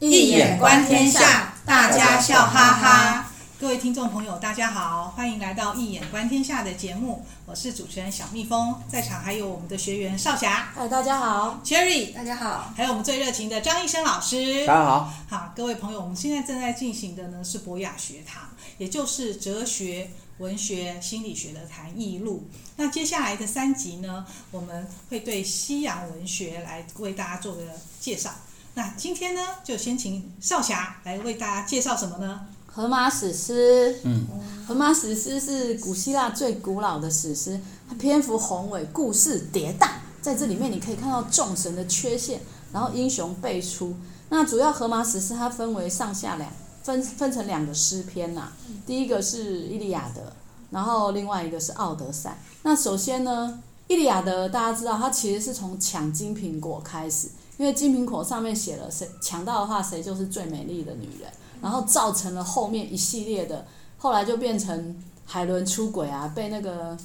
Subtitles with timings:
[0.00, 3.30] 易眼观天下，大家笑哈哈。
[3.60, 18.44] 各位听众朋友，大家好，欢迎来到《一眼观天下》的节目，我是主持人小蜜蜂，在场还有我们的学员少霞，嗨，大家好，Cherry，大家好，还有我们最热情的张医生老师，大家好，好，各位朋友，我们现在正在进行的呢是博雅学堂，
[18.78, 20.08] 也就是哲学、
[20.38, 22.48] 文学、心理学的谈艺录。
[22.76, 27.64] 那接下来的三集呢，我们会对西洋文学来为大家做个
[28.00, 28.30] 介绍。
[28.74, 32.40] 那今天呢，就先请少侠来为大家介绍什么呢？
[32.66, 34.24] 荷马史诗，嗯，
[34.66, 42.40] 荷马史诗是古希腊最古老的史诗，它篇幅宏伟，故事迭代，在这里面你可以看到众神的缺陷，
[42.72, 43.94] 然后英雄辈出。
[44.28, 46.48] 那主要荷马史诗它分为上下两，
[46.84, 48.52] 分分成两个诗篇呐、
[48.86, 50.32] 第一个是伊利亚德，
[50.70, 52.38] 然后另外一个是奥德赛。
[52.62, 57.26] 那首先呢，伊利亚德大家知道，它其实是从抢金苹果开始，
[57.60, 61.30] 因为金苹果上面写了谁抢到的话，谁就是最美丽的女人。
[61.60, 63.66] 然后造成了后面一系列的，
[63.98, 66.96] 后来就变成海伦出轨啊，被那个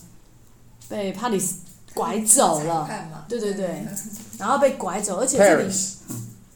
[0.88, 1.57] 被帕里斯
[1.94, 2.88] 拐走了，
[3.27, 3.85] 对对对，
[4.38, 5.73] 然后被拐走，而且这里，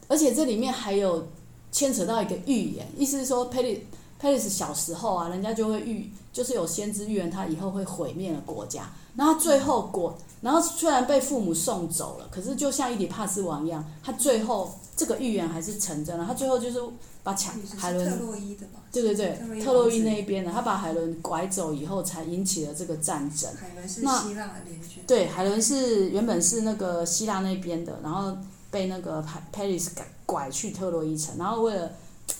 [0.08, 1.28] 而且这里面还有
[1.70, 3.86] 牵扯到一个预言，意思是说佩里
[4.18, 16.80] 佩里斯小时候啊，人家就会预，就是有先知预言他以后会毁灭了国家，然后最后国，然后虽然被父母送走了，可是就像伊底帕斯王一样，他最后这个预言还是成真了，他最后就是。
[17.22, 23.50] 把抢海伦，特洛伊的对对对，特洛伊那一边的，他把海伦拐走以后，才引起了这个战争。
[23.54, 25.02] 海伦是希腊联军。
[25.06, 28.34] 对，海伦是原本是那个希腊那边的，然后
[28.70, 31.92] 被那个帕里斯拐拐去特洛伊城，然后为了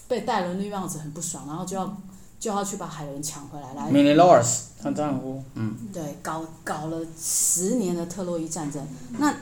[0.08, 1.94] 被戴了绿帽子很不爽，然后就要
[2.40, 3.88] 就要去把海伦抢回来来。
[3.88, 5.76] 米尼洛斯，他丈夫，嗯。
[5.92, 8.84] 对，搞搞了十年的特洛伊战争，
[9.18, 9.32] 那。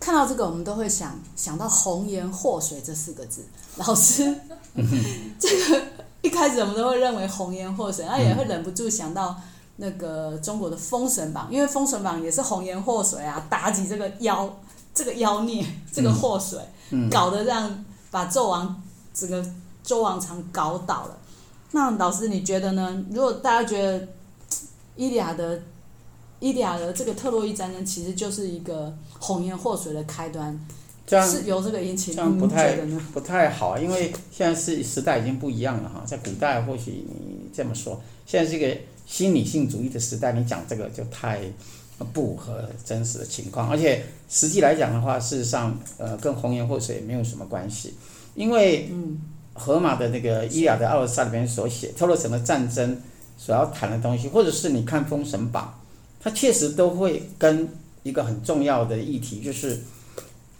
[0.00, 3.44] 看到这个，我们都会想想到“红颜祸水”这四个字。
[3.76, 4.34] 老师，
[5.38, 5.82] 这个
[6.22, 9.36] 一开始我们都会认为“红颜祸水”，那也会忍不住想到
[9.76, 14.50] 那个中国的《封神榜》，因为《封神榜》也是红颜祸水啊，妲己这个妖，
[14.94, 15.62] 这个妖孽，
[15.92, 16.58] 这个祸水，
[17.10, 19.44] 搞得让把纣王整个
[19.82, 21.18] 周王朝搞倒了。
[21.72, 23.04] 那老师你觉得呢？
[23.10, 24.00] 如果大家觉得
[24.96, 25.56] 《伊利亚德》
[26.40, 30.58] 伊利亚德这个特洛伊战争其实就是一个红颜祸水的开端，
[31.06, 32.16] 这样是由这个引起的。
[32.16, 32.76] 这样不太
[33.12, 36.02] 不太好，因为现在是时代已经不一样了哈。
[36.06, 38.76] 在古代或许你这么说，现在是一个
[39.06, 41.40] 新理性主义的时代，你讲这个就太
[42.12, 43.68] 不合真实的情况。
[43.68, 47.94] 而且实际来讲的话，事实上呃跟红颜祸水也没有什么关系，
[48.34, 49.20] 因为嗯，
[49.54, 53.00] 荷马的那个《伊利亚德》奥德赛里面所写托洛城的战争
[53.36, 55.74] 所要谈的东西，或者是你看《封神榜》。
[56.22, 57.66] 它确实都会跟
[58.02, 59.80] 一个很重要的议题，就是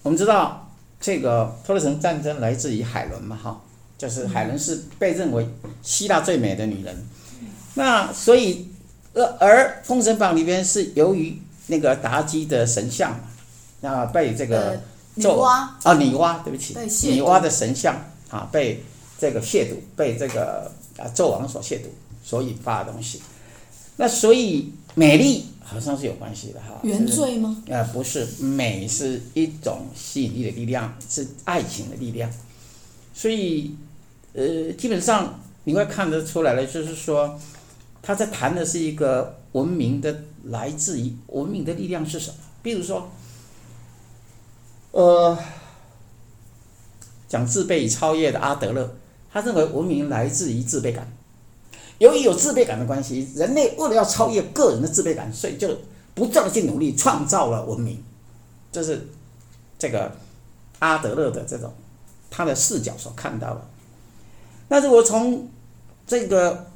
[0.03, 3.61] 我们知道这个托洛城战争来自于海伦嘛，哈，
[3.99, 5.47] 就是海伦是被认为
[5.83, 7.07] 希腊最美的女人。
[7.75, 8.69] 那所以，
[9.13, 13.21] 呃而《封神榜》里边是由于那个妲己的神像，
[13.83, 14.81] 啊被这个
[15.15, 16.75] 女娲啊女娲，对不起，
[17.11, 17.95] 女娲的神像
[18.31, 18.83] 啊被
[19.19, 21.87] 这个亵渎，被这个啊纣王所亵渎，
[22.25, 23.21] 所引发的东西。
[23.97, 27.63] 那所以美丽好像是有关系的哈，原罪吗？
[27.67, 32.31] 呃，不是，美是一种吸引力的力量，是爱情的力量。
[33.13, 33.77] 所以，
[34.33, 37.39] 呃，基本上你会看得出来了，就是说，
[38.01, 42.37] 他在谈的是一个文明的来自于文明的力量是什么？
[42.63, 43.11] 比如说，
[44.93, 45.39] 呃，
[47.31, 48.97] 讲自卑与超越的阿德勒，
[49.33, 51.11] 他认为文明来自于自卑感。
[51.99, 55.69] 由于有自卑感的关系，人类为了要超越个人的自卑感，所以就
[56.15, 58.03] 不断的去努力创造了文明。
[58.73, 59.09] 这是
[59.79, 60.13] 这个
[60.81, 61.73] 阿德勒的这种
[62.31, 63.67] 他的视角所看到的。
[64.69, 65.49] 那如果从
[66.07, 66.67] 这个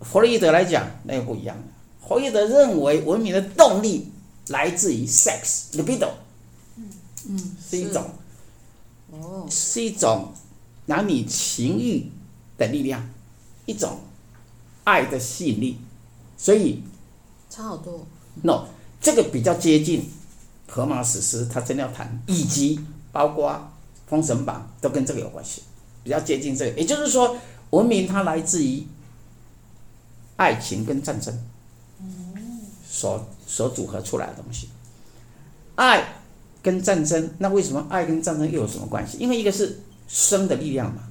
[0.00, 1.62] 弗洛伊德来讲，那又不一样了。
[2.06, 4.12] 弗洛伊德认为文明的动力
[4.48, 6.10] 来自于 sex，libido，
[6.76, 6.88] 嗯
[7.28, 8.04] 嗯，是一种
[9.20, 10.32] 哦，是一种
[10.86, 12.10] 男女情欲
[12.56, 13.08] 的力量。
[13.66, 13.98] 一种
[14.84, 15.78] 爱的吸引力，
[16.36, 16.82] 所以
[17.48, 18.06] 差好多。
[18.42, 18.66] No，
[19.00, 20.10] 这个比较接近
[20.68, 22.78] 荷马史诗，他真的要谈，以及
[23.10, 23.50] 包括
[24.06, 25.62] 《封神榜》都跟这个有关系，
[26.02, 26.78] 比较接近这个。
[26.78, 27.38] 也就是说，
[27.70, 28.86] 文明它来自于
[30.36, 31.34] 爱情跟战争，
[32.86, 34.68] 所所组合出来的东西。
[35.76, 36.16] 爱
[36.64, 39.18] 跟战争，那为什么爱跟战争又有什么关系？
[39.18, 41.02] 因为一个是生的力量嘛。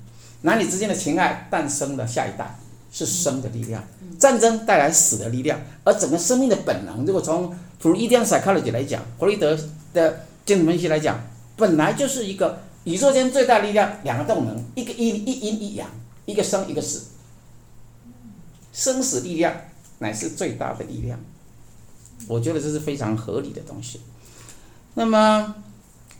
[0.41, 2.57] 男女之间的情爱诞生了下一代，
[2.91, 3.81] 是生的力量；
[4.17, 5.61] 战争带来死的力量。
[5.83, 9.55] 而整个生命的本能，如果从 Freudian psychology 来讲，弗洛伊德
[9.93, 11.23] 的精神分析来讲，
[11.55, 15.87] 本来就是一个宇宙间最大力量两个动能，一个阴一阴一阳，
[16.25, 17.03] 一个生一个死。
[18.73, 19.53] 生死力量
[19.99, 21.19] 乃是最大的力量，
[22.27, 24.01] 我觉得这是非常合理的东西。
[24.95, 25.55] 那么，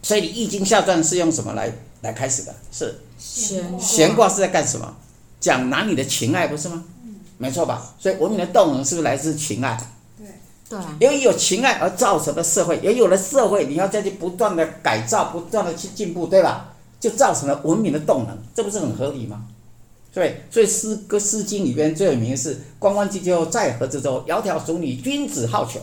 [0.01, 1.71] 所以你易经下传是用什么来
[2.01, 2.55] 来开始的？
[2.71, 4.95] 是悬悬卦是在干什么？
[5.39, 6.83] 讲男女的情爱，不是吗？
[7.37, 7.93] 没错吧？
[7.99, 9.77] 所以文明的动能是不是来自情爱？
[10.69, 16.73] 对啊，由于有情爱而造成的社会，也有了社会，你要再去不断的改造，不断的去进步，对吧？
[16.99, 19.43] 就造成了文明的动能，这不是很合理吗？
[20.13, 24.23] 对，所以诗歌《诗经》里边最有名的是“关关雎鸠，在河之洲。
[24.27, 25.79] 窈窕淑女，君子好逑。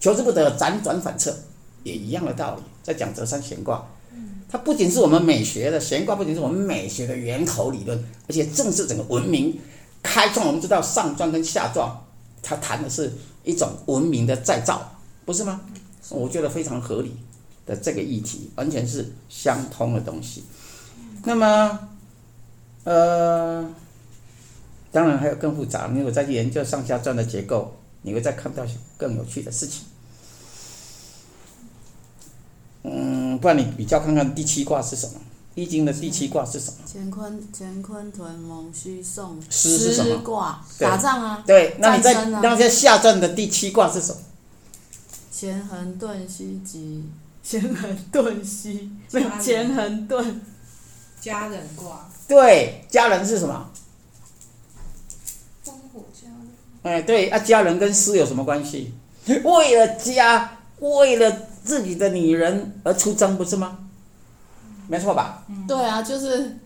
[0.00, 1.36] 求之不得，辗转反侧。”
[1.84, 3.84] 也一样的道理，在讲泽山咸卦。
[4.50, 7.98] 它不仅是我们美学的咸卦，不仅是我们美学的源头理论，
[8.28, 9.58] 而且正是整个文明
[10.02, 10.46] 开创。
[10.46, 11.90] 我们知道上传跟下传，
[12.42, 13.10] 它谈的是
[13.44, 15.62] 一种文明的再造，不是吗？
[16.10, 17.16] 我觉得非常合理
[17.64, 20.44] 的这个议题，完全是相通的东西。
[21.24, 21.88] 那么，
[22.84, 23.74] 呃，
[24.90, 25.88] 当然还有更复杂。
[25.90, 28.62] 你如果再去研究上下传的结构，你会再看到
[28.98, 29.84] 更有趣的事情。
[32.84, 35.12] 嗯，不然你比较看看第七卦是什么？
[35.54, 36.78] 易经的第七卦是什么？
[36.90, 39.38] 乾坤乾坤屯蒙虚讼。
[39.50, 40.16] 师是什么？
[40.24, 41.44] 卦打仗啊。
[41.46, 44.18] 对，那你在、啊、那些下阵的第七卦是什么？
[45.40, 47.04] 干亨遁兮吉，
[47.50, 50.34] 干亨遁兮，没有干亨遁。
[51.20, 52.08] 家人卦。
[52.26, 53.70] 对，家人是什么？
[55.64, 56.48] 烽火家人。
[56.82, 58.94] 哎，对啊，家人跟师有什么关系？
[59.26, 61.51] 为了家，为了。
[61.64, 63.78] 自己的女人而出征，不是吗？
[64.88, 65.42] 没错吧？
[65.48, 66.58] 嗯、对啊，就是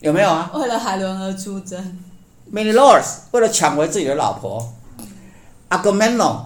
[0.00, 0.50] 有没有啊？
[0.54, 1.98] 为了海伦而出征。
[2.52, 4.72] Menelaus 为了抢回自己的老婆
[5.70, 6.42] ，Agamemnon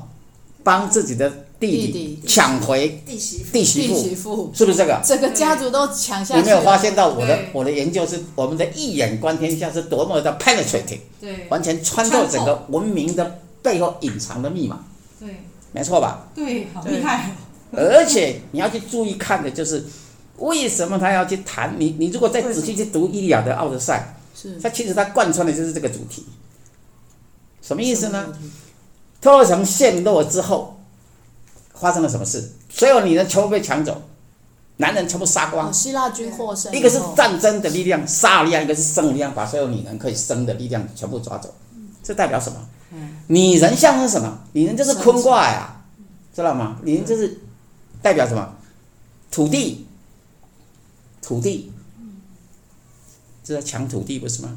[0.62, 1.28] 帮自己的
[1.58, 5.00] 弟弟抢回弟媳妇，弟媳妇是不是这个？
[5.04, 6.38] 整个家族都抢下去。
[6.38, 14.78] 有没有发现到我的我的研究是我们的一眼观天下是多么的 penetrating，对，完全穿透整个文明的背后隐藏的密码。
[15.18, 15.42] 对，
[15.72, 16.28] 没错吧？
[16.32, 17.32] 对，好厉害。
[17.73, 19.85] 而且你要去注意看的就是，
[20.38, 21.97] 为什么他要去谈你？
[21.99, 26.25] 你如果再仔细去读《伊利亚的奥德赛》，是，他其实他贯穿的就是这个主题。
[27.61, 28.32] 什么意思呢？
[29.20, 30.81] 特洛城陷落之后，
[31.75, 32.53] 发生了什么事？
[32.70, 34.00] 所有女人全部被抢走，
[34.76, 35.70] 男人全部杀光。
[35.75, 36.73] 希腊军获胜。
[36.73, 41.53] 一个是战争的力量，杀力量；一个是生的力量，把所有女人可以生的力量全部抓走。
[42.03, 42.56] 这代表什么？
[43.26, 44.38] 女人象征什么？
[44.53, 45.82] 女人就是坤卦呀，
[46.35, 46.79] 知道吗？
[46.82, 47.41] 女人就是。
[48.02, 48.54] 代表什么？
[49.30, 49.86] 土地，
[51.20, 51.72] 土地，
[53.44, 54.56] 这叫抢土地不是吗？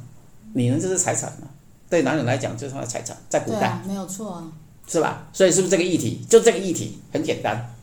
[0.53, 1.47] 女人就是财产嘛，
[1.89, 4.51] 对男人来讲就是他的财产，在古代，啊、没有错啊，
[4.87, 5.27] 是吧？
[5.33, 6.25] 所以是不是这个议题？
[6.29, 7.73] 就这个议题很简单。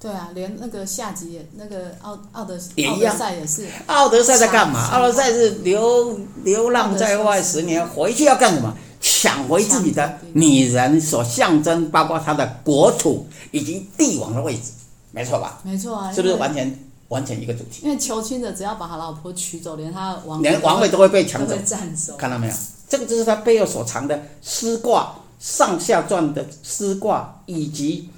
[0.00, 3.68] 对啊，连那个下集也那个奥奥德也一样，奥德赛也是。
[3.86, 4.88] 奥德赛在干嘛？
[4.88, 8.76] 奥德赛是流流浪在外十年，回去要干什么？
[9.00, 14.72] 抢回自己的女人所象征，包括他的国土以及帝王的位置。
[15.12, 15.60] 没错吧？
[15.62, 16.76] 没错啊，是不是完全
[17.08, 17.84] 完全一个主题？
[17.84, 22.16] 因为求亲者只要把他老婆娶走，连他王连王位都会被抢走，占走。
[22.16, 22.54] 看到没有？
[22.88, 28.08] 这个就是他背后所藏的师卦上下转的师卦，以及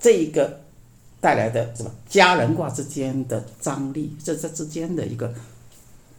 [0.00, 0.60] 这个
[1.20, 5.32] 带来的什么家人卦之间的张力，这这之间的一个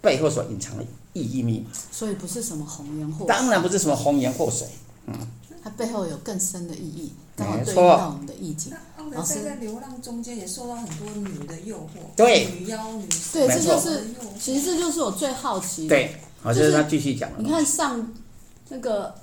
[0.01, 1.67] 背后所隐藏的意义密码。
[1.91, 4.67] 所以不是什么红颜祸水，当然不是什么红颜祸水，
[5.07, 5.13] 嗯，
[5.63, 8.73] 它背后有更深的意义，刚好，对应到我们的意境。
[9.15, 13.07] 老师在流浪中间也受到很多女的诱惑，对，女妖女。
[13.31, 14.03] 对，这就是，
[14.39, 15.89] 其实这就是我最好奇的。
[15.89, 17.29] 对，好，就是他继续讲。
[17.37, 18.13] 你看上
[18.69, 19.13] 那个，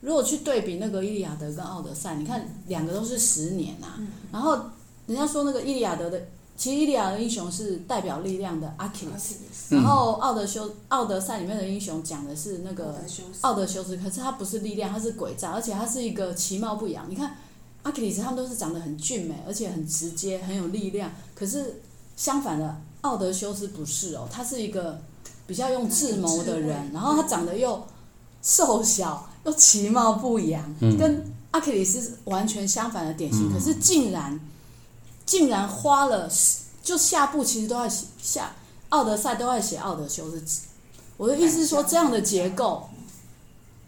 [0.00, 4.00] 如果去对比那个《伊利亚德》跟《奥德赛》，你看两个都是十年呐、啊。
[4.32, 4.58] 然后
[5.06, 6.20] 人家说那个《伊利亚德》的，
[6.56, 12.96] 其实《伊利亚德》英雄是代表力量的阿基里斯，然后《奥德修》《奥德赛》里面的英雄讲的是那个
[13.42, 17.08] 奥德修斯，可是他不是力量，他是诡诈，而且他是一个其貌不扬。
[17.10, 17.36] 你看。
[17.82, 21.10] 阿克里斯他们都是长得很俊美，而且很直接，很有力量。
[21.34, 21.80] 可是
[22.16, 25.00] 相反的，奥德修斯不是哦，他是一个
[25.46, 27.82] 比较用智谋的人，然后他长得又
[28.42, 33.50] 瘦小，又其貌不扬，嗯、跟阿克里斯完全相反的典型。
[33.50, 34.38] 嗯、可是竟然
[35.24, 36.30] 竟然花了，
[36.82, 38.54] 就下部其实都要写下
[38.90, 40.62] 奥德赛，都要写奥德修斯。
[41.16, 42.88] 我的意思是说，这样的结构。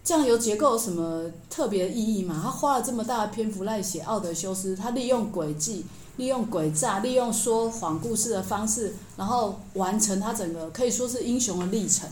[0.05, 2.41] 这样有结构有什么特别的意义吗？
[2.43, 12.09] 他花了这么大的篇幅来写奥德修斯，他利用诡计、利用诡诈、利用说谎故事的方式，然后完成他整个可以说是英雄的历程。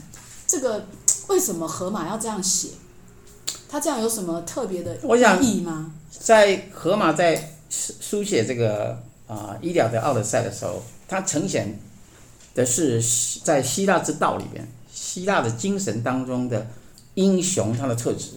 [0.47, 0.87] 这个
[1.29, 2.69] 为什么荷马要这样写？
[3.69, 4.97] 他这样有什么特别的
[5.41, 5.93] 意义吗？
[6.11, 11.79] 在荷马在书写这个啊《伊利亚德》《奥德赛》的时候，他呈现
[12.55, 13.03] 的是
[13.45, 16.67] 在希腊之道里边，希腊的精神当中的
[17.21, 18.31] 英雄，他的特质，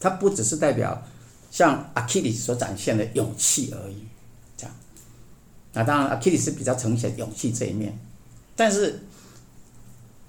[0.00, 1.02] 他不只是代表
[1.50, 3.96] 像阿基里斯所展现的勇气而已，
[4.56, 4.74] 这样。
[5.74, 7.96] 那当然，阿基里斯比较呈现勇气这一面，
[8.56, 8.98] 但是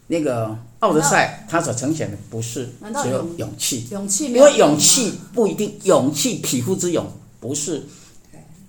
[0.08, 2.70] 那个奥德赛他所呈现的不是
[3.02, 7.06] 只有勇气，勇气，因为勇气不一定，勇气匹夫之勇
[7.40, 7.84] 不是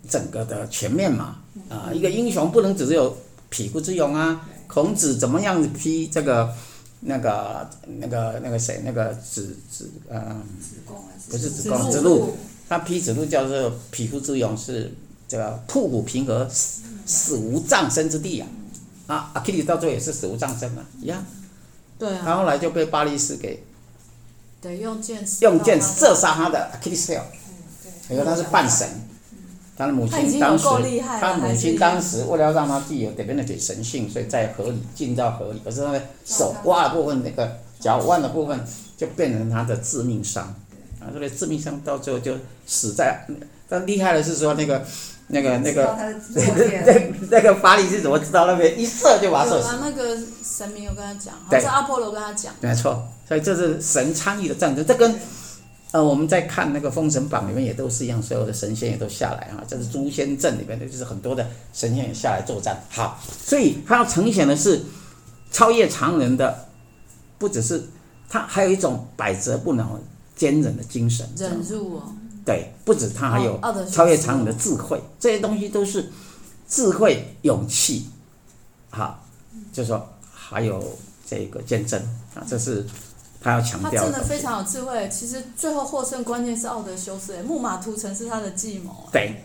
[0.09, 1.39] 整个的全面嘛。
[1.69, 3.17] 啊，一个英雄不能只是有
[3.49, 4.49] 匹夫之勇啊。
[4.69, 6.55] 孔子怎么样批这个
[7.01, 10.37] 那个那个那个谁那个子子呃，
[11.31, 12.37] 不是子贡子路，
[12.69, 14.93] 他批子路叫做匹夫之勇是
[15.27, 18.47] 这个破虎平和，死死无葬身之地呀。
[19.07, 21.25] 啊，阿基里到最后也是死无葬身嘛，一样。
[21.99, 22.21] 对啊。
[22.23, 23.65] 他后来就被巴利士给
[24.61, 27.13] 对用箭用箭射杀他的阿基里斯，
[28.11, 28.89] 因为他是半神。
[29.81, 30.67] 他的母亲当时，
[31.19, 38.61] 他母亲当时为了让他具有 divinity 神性，所以在河里浸到河里，可是他的手挖的部分，那个脚腕的部分
[38.99, 40.45] 就变成他的致命伤。
[41.01, 42.35] 啊，这个致命伤到最后就
[42.67, 43.25] 死在。
[43.71, 44.85] 但厉害的是说那个
[45.29, 45.97] 那个那个
[46.35, 49.79] 那个那个法力是怎么知道那边一射就把他射死？
[49.81, 52.53] 那个神明有跟他讲，还是阿波罗跟他讲。
[52.61, 55.19] 没错，所以这是神参与的战争，这跟。
[55.93, 59.65] 呃，我们在看那个《封神榜》里面也都是一样，所有的神仙也都下来啊。
[59.67, 62.81] 这是诛仙阵里面的，就是很多的神仙也下来作战。
[62.89, 64.81] 好，所以他要呈现的是
[65.51, 66.69] 超越常人的，
[67.39, 67.83] 不只是
[68.29, 69.99] 他，还有一种百折不挠、
[70.37, 71.29] 坚韧的精神。
[71.37, 72.15] 忍辱哦。
[72.45, 76.09] 对，不止他，还有超越常人的智慧，这些东西都是
[76.69, 78.07] 智慧、勇气。
[78.91, 79.27] 好，
[79.73, 82.01] 就是说还有这个见证
[82.37, 82.87] 啊，这是。
[83.43, 85.09] 他要强调，他真的非常有智慧。
[85.09, 89.09] 其实最后获胜关键是奥德修斯，哎，木马屠城是他的计谋。
[89.11, 89.43] 对，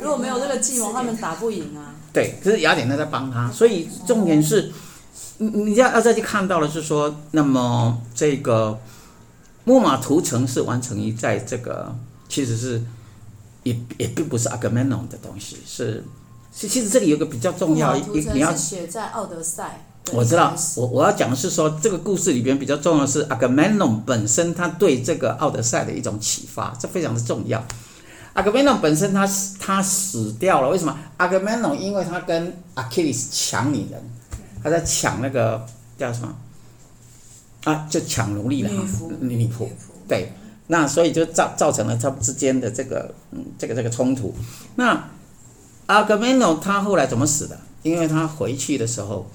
[0.00, 1.94] 如果没有这个计谋，他们打不赢啊。
[2.12, 4.72] 对，可是雅典娜在帮他，所以重点是，
[5.36, 8.76] 你你要要再去看到的是说，那么这个
[9.62, 11.94] 木马屠城是完成于在这个，
[12.28, 12.82] 其实是
[13.62, 16.02] 也也并不是阿伽门农的东西，是
[16.52, 19.84] 其其实这里有个比较重要，你要写在奥德赛。
[20.12, 27.64] 我知道，我我要讲的是说，这个故事里边比较重要的是阿伽门农本身他对这个奥德赛的一种启发，这非常的重要。
[28.34, 30.96] 阿伽门农本身他他死掉了，为什么？
[31.16, 34.02] 阿伽门农因为他跟阿基里斯抢女人，
[34.62, 35.64] 他在抢那个
[35.98, 36.34] 叫什么？
[37.64, 38.84] 啊，就抢奴隶了哈，
[39.20, 39.68] 女仆。
[40.06, 40.32] 对，
[40.68, 44.34] 那所以就造造成了他们之间的这个嗯这个这个冲突。
[44.76, 45.08] 那
[45.86, 47.58] 阿伽门农他后来怎么死的？
[47.82, 49.28] 因为他回去的时候。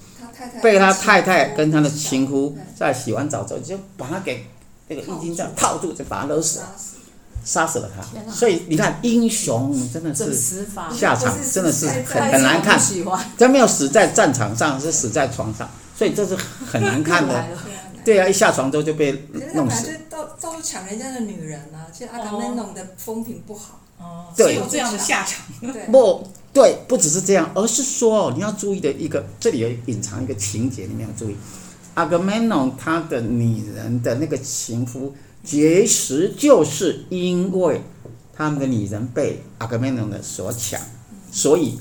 [0.62, 4.46] 被他太太跟他的情夫在洗完澡之后，就把他给
[4.88, 6.74] 那个浴巾这样套住，就把他勒死了，
[7.44, 8.32] 杀死了他。
[8.32, 12.80] 所以你看，英雄真的是下场真的是很很难看，
[13.36, 17.44] 真没有死在战场上，是死在床上，所以这是很难看的。
[18.04, 19.98] 对啊，一下床之后就被弄死。
[20.10, 23.80] 到到处抢人家的女人啊，其实阿伽门农的风评不好。
[24.04, 25.44] 哦，对，有这样的下场。
[25.90, 26.28] 不。
[26.54, 31.34] 对，不只是这样，而是说哦你要注意的一个，这里有隐藏一个情节，里面要注意，
[31.94, 37.82] 阿伽门农他的女人的那个情夫，其实就是因为
[38.32, 40.80] 他们的女人被阿伽门农的所抢，
[41.32, 41.76] 所以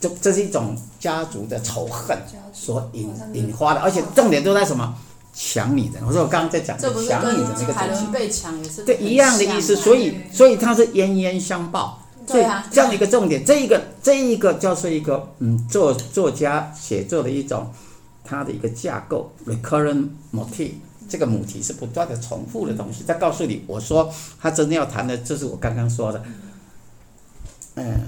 [0.00, 2.18] 这这是一种家族的仇恨
[2.52, 4.92] 所引引发的，而且重点都在什么？
[5.32, 6.00] 抢你的。
[6.06, 12.02] 我说我刚刚在讲抢你的那个东西，被抢也是对一样的意思，所以所以它是冤冤相报。
[12.26, 17.72] 所以这样的一个重点，这一个这一个叫做一个嗯，作作家写作的一种
[18.22, 20.72] 它的一个架构，recurrent motif，
[21.08, 23.02] 这个母题是不断的重复的东西。
[23.02, 26.22] 在告诉你，我说他真的要谈的，就是我刚刚说的，
[27.76, 27.98] 嗯，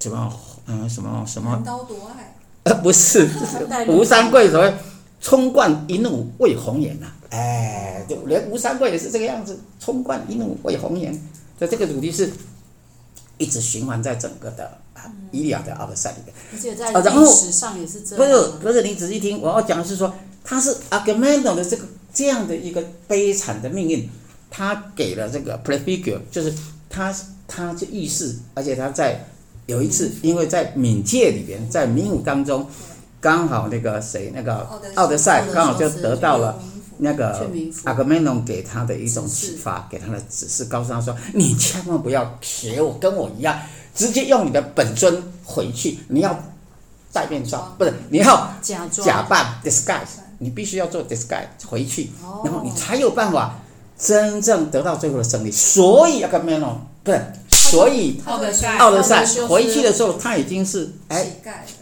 [0.00, 0.32] 什么
[0.66, 2.34] 嗯什么什么，刀夺爱？
[2.62, 3.28] 呃，不是，
[3.88, 4.74] 吴三桂所谓
[5.24, 11.12] “冲冠一怒为红颜”呐，哎，就连吴三桂也是这个样子，“冲冠一怒为红颜”。
[11.58, 12.30] 所以这个主题是。
[13.36, 18.16] 一直循环在整个的啊，伊利亚的奥德赛里面，而且在历史上也是这样。
[18.16, 20.14] 不是不是，你仔细听，我要讲的是说，
[20.44, 24.08] 他是阿伽门农的这个这样的一个悲惨的命运，
[24.48, 26.54] 他给了这个 prefigure，就是
[26.88, 27.12] 他
[27.48, 29.26] 他就预示，而且他在
[29.66, 32.64] 有一次，因为在冥界里边，在冥府当中，
[33.24, 36.60] 刚好那个谁，那个奥德赛刚好就得到了。
[36.98, 37.50] 那个
[37.84, 43.58] 阿格梅农给他的一种启发，给他的指示，告诉他说：“你千万不要学我，跟我一样，
[43.94, 45.98] 直接用你的本尊回去。
[46.08, 46.38] 你要
[47.14, 52.10] 戴面罩，不是你要假假扮 disguise，你必须要做 disguise 回去，
[52.44, 53.58] 然后你才有办法
[53.98, 55.50] 真正得到最后的胜利。
[55.50, 57.20] 所以阿格梅农不是，
[57.74, 58.78] 所以奥德赛。
[58.78, 61.26] 奥德赛回去的时候，他已经是哎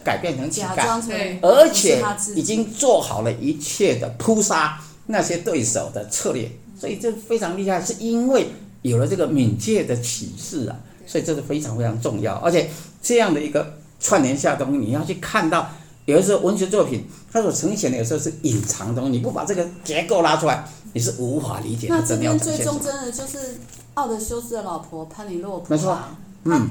[0.03, 1.39] 改变成乞假丐，对。
[1.41, 2.03] 而且
[2.35, 8.47] 已经做好了一切的扑杀那些对手的策略，所以这非常厉害，是因为
[8.81, 12.69] 有了这个冥界的启示啊，所以这是非常非常重要，而且
[13.01, 15.69] 这样的一个串联下东西，你要去看到，
[16.05, 22.79] 有的时候文学作品它所呈现的有时候是隐藏的东西，你不把这个结构拉出来，你是无法理解它那这真的要边最呈现什么。
[22.79, 23.57] 忠贞的就是
[23.95, 25.97] 奥德修斯的老婆潘尼洛普、啊，没错
[26.45, 26.69] 嗯，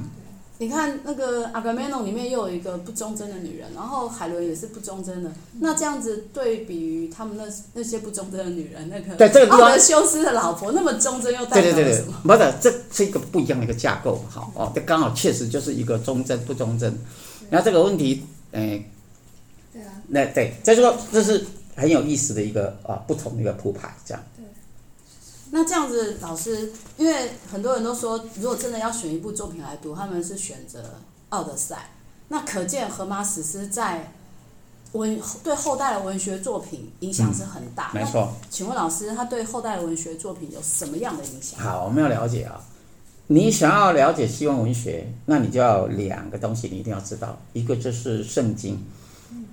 [0.59, 5.31] 你看那个阿伽门农里面又有一个不忠贞的女人，然后海伦也是不忠贞的。
[5.61, 16.97] 那这样子对比于他们那那些不忠贞的女人，那个对这个地方奥德修斯的老婆那么忠贞，又代对对对对表了什么？，不是，这是一个不一样的一个架构，好哦，这刚好确实就是一个忠贞不忠贞。
[17.51, 18.85] 然后这个问题，哎，
[19.73, 24.23] 对啊，那对，再说这是很有意思的一个啊不同的一个铺排，这样。
[25.55, 30.81] 那这样子，老师，因为很多人都说，如果真的要选一部作品来读，他们是选择
[31.29, 31.77] 《奥德赛》。
[32.29, 34.15] 那可见荷马史诗在
[34.93, 37.91] 文对后代的文学作品影响是很大。
[37.93, 38.33] 没错。
[38.49, 41.61] 请问老师，他对后代的文学作品有什么样的影响？
[41.61, 42.59] 好，我们要了解啊，
[43.27, 48.83] 你想要了解西方文学，那你就要两个东西，你一定要知道，一个就是圣经，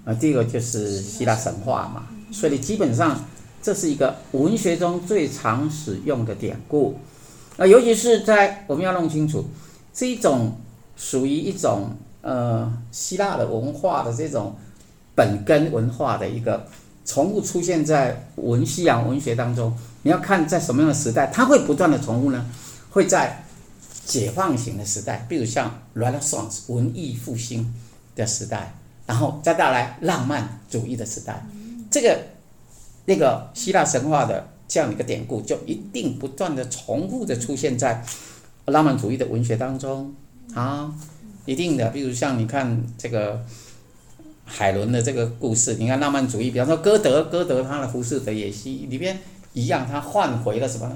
[0.05, 2.07] 啊，第二个就是希腊神话嘛。
[2.31, 3.19] 所以基本上
[3.61, 6.97] 这是一个文学中最常使用的典故，
[7.57, 9.45] 啊，尤其是在我们要弄清楚，
[9.93, 10.57] 这一种
[10.95, 14.55] 属于一种呃希腊的文化的这种
[15.15, 16.65] 本根文化的一个
[17.05, 19.77] 重复出现在文西洋文学当中。
[20.03, 22.45] 你要看在什么样的时代，它会不断的重复呢？
[22.89, 23.43] 会在
[24.05, 27.73] 解放型的时代，比如像 Renaissance 文艺复兴
[28.15, 28.73] 的时代，
[29.05, 31.45] 然后再带来浪漫主义的时代，
[31.91, 32.17] 这个
[33.09, 38.05] 那个希腊神话的这样一个典故，就一定不断的重复的出现在
[38.65, 40.13] 浪漫主义的文学当中
[40.53, 40.93] 啊，
[41.45, 41.89] 一定的。
[41.89, 43.43] 比如像你看这个
[44.45, 49.17] 海伦的这个故事，你看浪漫主义，比方说歌德，歌德他的《浮士德也是》里边。
[49.53, 50.95] 一样，他换回了什么呢？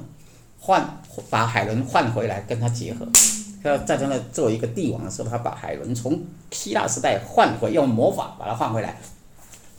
[0.59, 3.07] 换把海伦换回来跟他结合。
[3.63, 9.01] 他在他那作为一个帝王的时候，他把海伦从希腊时代换回，用魔法把它换回来。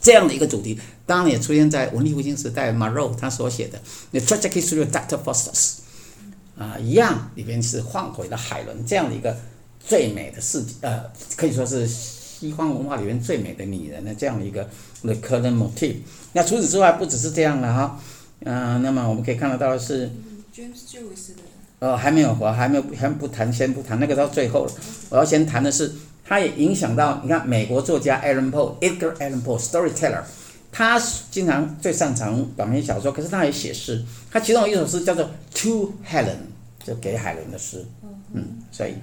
[0.05, 3.79] 这样的一个主题，当然也出现在文艺复兴时代，Marot 他所写的
[4.11, 5.17] 《The Tragic History of Dr.
[5.23, 5.77] Faustus》
[6.61, 9.35] 啊，一样里边是换回了海伦这样的一个
[9.79, 14.69] 最美的世界，呃，可以说是西方文化里面最美的女人的这样的一个
[15.01, 15.95] The current motif。
[16.33, 17.99] 那除此之外，不只是这样了哈。
[18.41, 20.11] 嗯、呃，那么我们可以看得到的是
[20.55, 21.41] ，James Joyce 的，
[21.79, 24.71] 呃，还没有，我还没有，还不谈，先不谈那个到最后了。
[25.09, 25.91] 我要先谈的是，
[26.27, 30.23] 它也影响到你看美国作家 Allan Poe，Edgar Allan Poe，Storyteller，
[30.71, 36.23] 他经常最擅长短篇小说，可是他也写诗，他其中有一首诗叫做《To Helen》，
[36.85, 37.85] 就给海伦的诗。
[38.33, 38.95] 嗯，所以，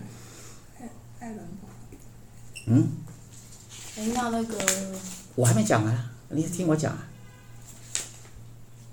[1.20, 1.38] 艾伦，
[2.66, 2.88] 嗯，
[3.96, 4.56] 哎，那那个
[5.36, 7.06] 我还没讲啊，你听我讲啊。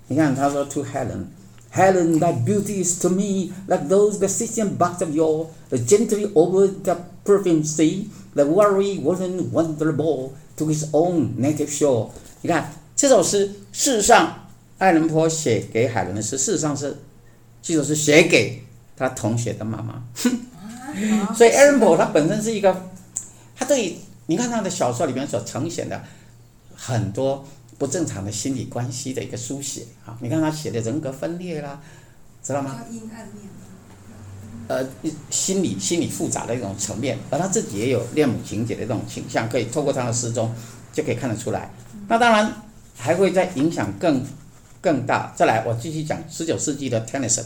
[0.06, 1.24] 你看，他说 To Helen。
[1.72, 5.46] Helen, thy beauty is to me like those Bessician buds of yore,
[5.86, 12.10] gently over the perfumed sea, the Worry wander bore to his own native shore。
[12.42, 16.96] 你看这首诗，事实上，爱伦坡写给海伦的诗，事实上是，
[17.62, 18.62] 这首诗写给
[18.96, 20.02] 他同学的妈妈。
[21.34, 22.90] 所以，爱伦坡他本身是一个，
[23.56, 26.02] 他对你看他的小说里面所呈现的
[26.74, 27.44] 很多。
[27.78, 31.80] 不正常的心理关系的一个书写啊，你看他写的人格分裂啦，
[32.42, 32.78] 知道吗？
[32.90, 33.48] 阴暗面。
[34.68, 34.86] 呃，
[35.30, 40.54] 心理心理复杂的一种层面，而他自己也有恋母情节的这种倾向，可以透过他的诗中
[40.92, 41.72] 就可以看得出来。
[42.08, 42.52] 那当然
[42.96, 44.24] 还会再影响更
[44.80, 45.32] 更大。
[45.36, 47.44] 再来，我继续讲十九世纪的 Tennyson，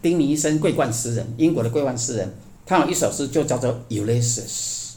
[0.00, 4.92] 丁尼森桂冠诗人，英国的桂冠诗人，他有一首诗就叫做 Ulysses。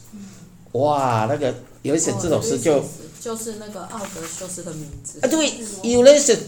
[0.72, 2.84] 哇，那个 Ulysses 这首诗就。
[3.18, 5.50] 就是那个奥德修斯的名字啊，对
[5.82, 6.38] ，Ulysses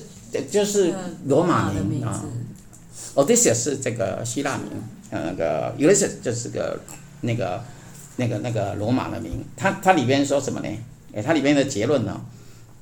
[0.49, 2.25] 就是罗马名啊
[3.15, 4.71] ，Odysseus 是这个希腊名，
[5.11, 6.81] 呃，那个 Ulysses 就是个
[7.23, 7.63] 那个
[8.17, 9.45] 那个那个罗马的名。
[9.57, 10.69] 它它里边说什么呢？
[11.15, 12.21] 哎，它里边的结论呢？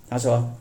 [0.09, 0.53] 他说，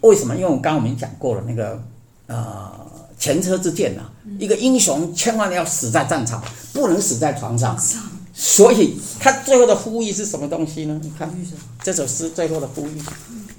[0.00, 0.34] 为什么？
[0.36, 1.82] 因为我刚刚我们讲过了，那个
[2.26, 2.70] 呃
[3.18, 4.02] 前车之鉴呐，
[4.38, 7.76] 一个英雄千万要死在战场，不能死在床上。
[8.34, 11.00] 所以他最后的呼吁是什么东西呢？
[11.02, 11.28] 你看
[11.82, 13.02] 这首诗最后的呼吁，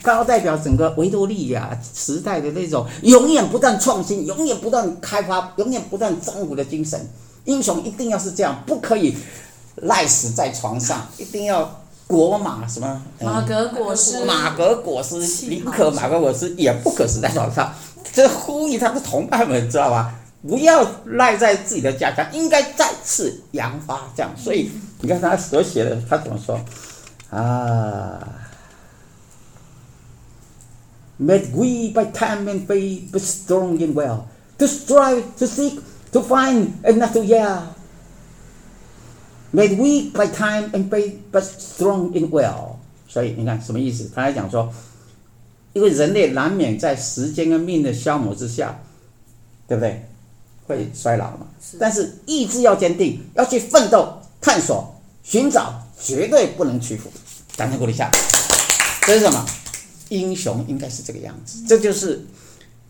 [0.02, 7.00] 高代表整个维多利亚时代的那种永远不断创新、永远不断开发、永远不断征服的精神。
[7.46, 9.16] 英雄一定要是这样，不可以
[9.78, 13.02] 赖死在床上，一定要果马什么？
[13.22, 17.74] 马革裹尸，马革裹尸，宁可马革裹尸，也不可死在床上。
[18.12, 20.16] 这呼吁他的同伴们，知道吧？
[20.48, 24.02] 不要赖在自己的家乡，应该再次扬发。
[24.16, 26.60] 这样，所以你看他所写的，他怎么说
[27.30, 28.20] 啊
[31.20, 34.28] ？May we by time and faith be strong and well,
[34.58, 35.80] to strive, to seek,
[36.14, 37.64] to find, and not to yeah.
[39.52, 42.78] May we by time and faith be strong and well。
[43.08, 44.10] 所以你看什么意思？
[44.16, 44.72] 他还讲说，
[45.74, 48.80] 因为人类难免在时间跟命的消磨之下，
[49.68, 50.06] 对不对？
[50.68, 51.48] 会衰老嘛？
[51.60, 51.78] 是。
[51.80, 57.12] 但是意志要坚定，要去奋斗、探索、寻找，绝对不能屈服。
[57.58, 58.10] 掌声鼓励一下。
[59.02, 59.44] 这是什么？
[60.10, 61.64] 英雄应该是这个样子。
[61.68, 62.26] 这就是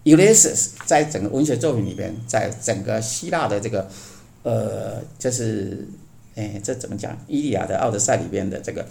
[0.03, 3.89] Ulysses 在整个文学作品里边，在整个希腊的这个
[4.43, 5.87] 呃，就是。
[6.35, 7.11] 哎，这怎么讲？
[7.27, 8.87] 《伊利亚的奥德赛》里边的这个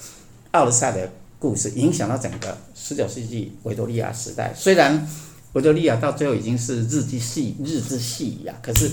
[0.51, 4.53] 奥德赛的故事，影响到整个十九世纪维多利亚时代。
[4.55, 5.09] 虽然
[5.55, 8.91] 维多利亚到最后已经是日之系日之系呀，可是，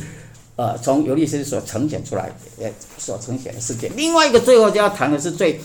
[0.55, 3.91] 呃，从尤利西斯所呈现出来，呃，所呈现的世界。
[3.97, 5.59] 另外一个最后就要谈的是最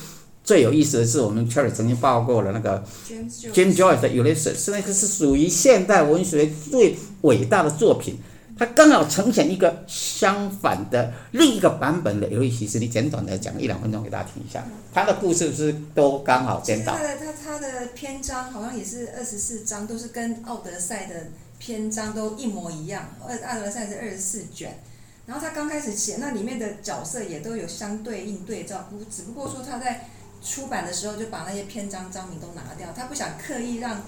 [0.51, 8.19] 最有意思的是，我们 Cherry 曾经报过了那个 James Joyce 的 Ulysses，是那个是属于现代文学最伟大的作品。
[8.59, 14.67] 它刚好呈现一个相反的另一个版本的尤利西斯，你简短的讲一两分钟给大家听一下。
[14.93, 16.97] 他的故事是都刚好颠倒？
[16.97, 21.29] 他的他他的篇章好像也是二十四章，都是跟《奥德赛》的
[21.61, 23.15] 篇章都一模一样。
[23.25, 24.81] 二《奥德赛》是二十四卷，
[25.27, 30.09] 然后他刚开始写，那里面的角色也都有相对应对照，不只不过说他在
[30.43, 34.01] 出版的时候就把那些篇章章名都拿掉，他不想刻意让。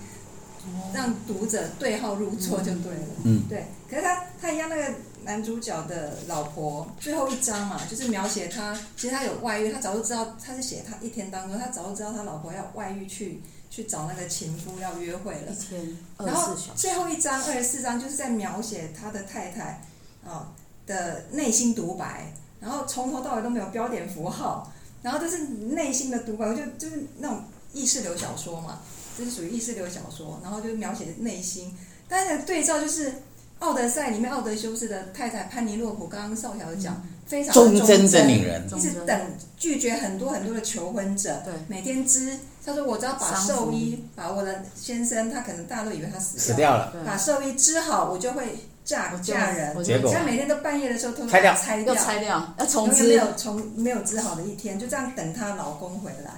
[0.94, 3.06] 让读者对号入座就对了。
[3.24, 3.66] 嗯，对。
[3.90, 15.50] 可是他他一样，那个男主角的老婆最后一章嘛，就是描写他，其实他有外遇，他早就知道，他是写他一天当中，他早就知道他老婆要外遇去去找那个情夫要约会了。
[15.50, 16.68] 一天二十四小时。
[16.68, 19.82] 然后最后一章二十四章就是在描写他的太太
[20.24, 20.52] 啊
[20.86, 28.80] 的内心独白，然后从头到尾都没有标点符号，然后就是内心的独白，我就就是那种意识流小说嘛。
[29.18, 31.76] 这是属于意识流小说，然后就描写内心。
[32.08, 33.10] 但是对照就是
[33.58, 39.20] 《奥德赛》里面奥德修斯的太太潘尼洛普，刚刚少小讲，非常忠贞的女人，一直等
[39.58, 41.42] 拒绝很多很多的求婚者。
[41.44, 49.84] 对，每天织，他说我只要把寿衣，把我的先生，他可能大家都以为他死掉了，把寿衣织好，我就会嫁嫁人。
[49.84, 56.30] 结果他每天都半夜的时候偷偷拆掉，拆掉，拆掉，要重织，没有从没有织好的一天，就这样等她老公回来。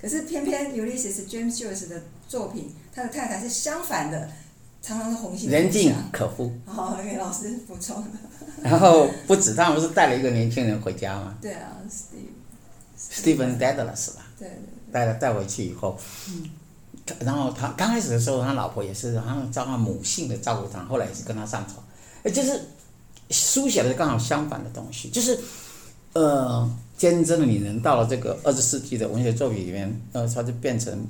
[0.00, 4.28] 可是偏偏 Ulysses James Joyce 的作品，他的太太是相反的，
[4.82, 6.52] 常常是红杏人尽可夫。
[6.66, 8.04] 好，给老师补充。
[8.62, 11.36] 然后不止，他们不是带了一个年轻人回家吗？
[11.40, 12.30] 对啊，Steve。
[12.98, 14.26] Stephen Dedalus 吧。
[14.38, 14.92] 对，对，对。
[14.92, 16.50] 带了带回去以后，嗯，
[17.20, 21.81] 然后他刚开始的时候，他老婆也是好像照他母性的照顾他，后来也是跟他上床，
[22.22, 22.60] 呃，就是
[23.30, 25.38] 书写的刚好相反的东西，就是
[26.14, 26.70] 呃。
[26.94, 31.04] 坚贞的女人到了这个二十世纪的文学作品里面，呃，她就变成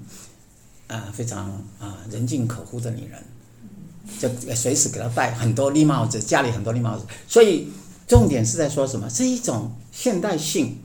[0.86, 3.22] 啊、非常啊人尽可夫的女人，
[4.18, 7.04] 就随时给她戴很多绿帽子，家里很多绿帽子。
[7.28, 7.68] 所以
[8.08, 9.10] 重点是在说什么？
[9.10, 10.78] 是一种现代性，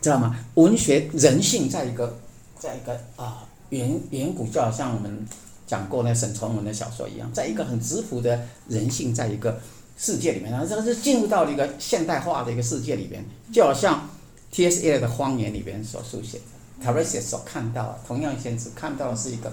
[0.00, 0.44] 知道吗？
[0.54, 2.18] 文学人性在一个
[2.58, 5.24] 在一个啊远远古，就好像我们
[5.72, 8.28] 讲过那沈从文的小说一样，在一个很质朴的
[8.68, 9.58] 人性，在一个。
[9.94, 14.08] 世界里面，然后这个是进入到了一个现代化的一个世界里边，就好像
[14.50, 19.52] T S A 的《荒野》里边所书写的，Tiresias 所看到，同样先只看到的是一个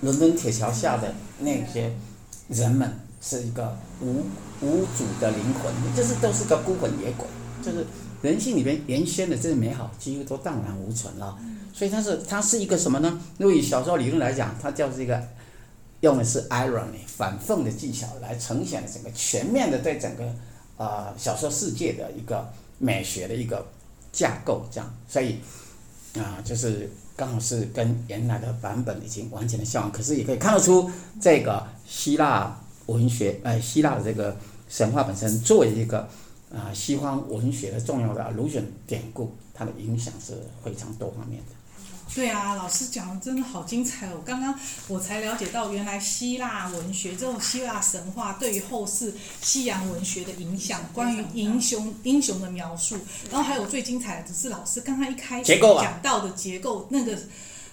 [0.00, 1.92] 伦敦铁桥下的那些
[2.48, 4.24] 人们，是一个无
[4.62, 7.26] 无主的灵魂，就是都是个孤魂野鬼，
[7.62, 7.86] 就是
[8.22, 11.38] 人性里边原先的这些美好几乎都荡然无存了。
[11.72, 13.20] 所以它是它是一个什么呢？
[13.36, 15.22] 如果以小说理论来讲，它就是一个。
[16.00, 20.34] 用的是 irony 反讽的技巧来呈现整个全面的对整个、
[20.76, 23.66] 呃、小说世界的一个美学的一个
[24.12, 25.38] 架构，这样，所以
[26.14, 34.36] 啊、就是刚好是跟原来的版本已经完全的相反，可是也可以看得出这个希腊文学，呃希腊的这个
[34.68, 36.08] 神话本身作为一个
[36.50, 40.32] 啊、西方文学的重要的 allusion 典故，它的影响是
[40.64, 41.57] 非常多方面的。
[42.14, 44.20] 对啊，老师讲的真的好精彩哦！
[44.24, 52.96] 刚刚我才了解到，原来希腊文学这种希腊神话对于后世西洋文学的影响，关于英雄英雄的描述，
[53.30, 57.16] 然后还有最精彩的只是老师刚刚一开始讲到的结构，那个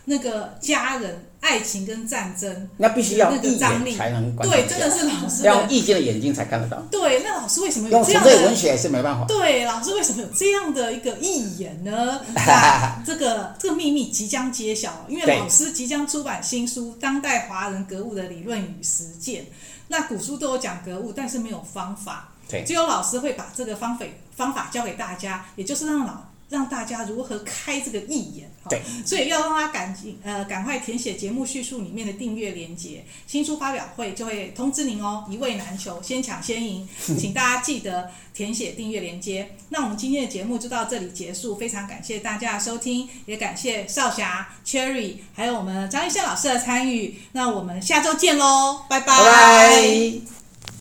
[0.06, 5.64] 那个家人、爱情跟战争，那必须要那个张力眼才能观对，真的是老师要。
[5.68, 8.30] 意见的眼睛才看得到，对，那老师为什么有这样的？
[8.46, 9.26] 文学是没办法。
[9.28, 12.22] 对，老师为什么有这样的一个意言呢？
[12.36, 19.44] 那这个这个秘密即将揭晓，因为老师即将出版新书《当代华人格物的理论与实践》。
[19.88, 22.30] 那古书都有讲格物，但是没有方法。
[22.48, 28.52] 对只有老师会把这个方法方法教给大家，也就是让老让大家如何开这个义眼。
[28.68, 39.56] 对，所以要让他赶紧呃赶快填写节目叙述里面的订阅连接，新书发表会就会通知您哦，一位难求，先抢先赢， 请大家记得填写订阅连接。
[39.70, 47.20] 那我们今天的节目就到这里结束，非常感谢大家的收听，也感谢少侠、Cherry 还有我们张一仙老师的参与。
[47.34, 49.06] 那我们下周见喽，拜拜。
[49.06, 50.45] 拜拜。